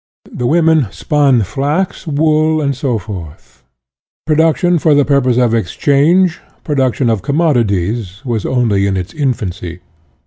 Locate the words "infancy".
9.13-9.81